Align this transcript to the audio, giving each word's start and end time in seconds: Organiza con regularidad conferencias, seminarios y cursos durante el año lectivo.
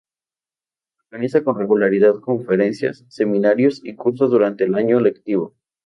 Organiza 1.03 1.43
con 1.43 1.59
regularidad 1.59 2.15
conferencias, 2.21 3.05
seminarios 3.07 3.81
y 3.85 3.93
cursos 3.95 4.31
durante 4.31 4.63
el 4.63 4.73
año 4.73 4.99
lectivo. 4.99 5.53